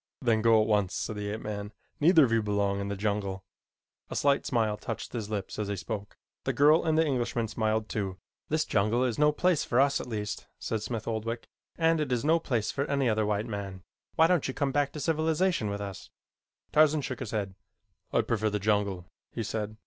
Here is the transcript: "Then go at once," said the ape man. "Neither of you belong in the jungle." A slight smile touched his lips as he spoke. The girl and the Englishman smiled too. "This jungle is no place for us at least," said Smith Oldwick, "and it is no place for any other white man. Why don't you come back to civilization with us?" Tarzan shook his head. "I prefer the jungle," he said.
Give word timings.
"Then 0.19 0.41
go 0.41 0.59
at 0.59 0.67
once," 0.67 0.95
said 0.95 1.15
the 1.15 1.29
ape 1.29 1.41
man. 1.41 1.73
"Neither 1.99 2.23
of 2.25 2.31
you 2.31 2.41
belong 2.41 2.79
in 2.79 2.87
the 2.87 2.95
jungle." 2.95 3.43
A 4.09 4.15
slight 4.15 4.47
smile 4.47 4.75
touched 4.75 5.13
his 5.13 5.29
lips 5.29 5.59
as 5.59 5.67
he 5.67 5.75
spoke. 5.75 6.17
The 6.43 6.53
girl 6.53 6.83
and 6.83 6.97
the 6.97 7.05
Englishman 7.05 7.47
smiled 7.47 7.87
too. 7.87 8.17
"This 8.49 8.65
jungle 8.65 9.03
is 9.03 9.19
no 9.19 9.31
place 9.31 9.63
for 9.63 9.79
us 9.79 10.01
at 10.01 10.07
least," 10.07 10.47
said 10.57 10.81
Smith 10.81 11.07
Oldwick, 11.07 11.47
"and 11.77 11.99
it 12.01 12.11
is 12.11 12.25
no 12.25 12.39
place 12.39 12.71
for 12.71 12.85
any 12.85 13.07
other 13.07 13.27
white 13.27 13.45
man. 13.45 13.83
Why 14.15 14.25
don't 14.25 14.47
you 14.47 14.55
come 14.55 14.71
back 14.71 14.91
to 14.93 14.99
civilization 14.99 15.69
with 15.69 15.81
us?" 15.81 16.09
Tarzan 16.71 17.01
shook 17.01 17.19
his 17.19 17.29
head. 17.29 17.53
"I 18.11 18.21
prefer 18.21 18.49
the 18.49 18.57
jungle," 18.57 19.05
he 19.31 19.43
said. 19.43 19.77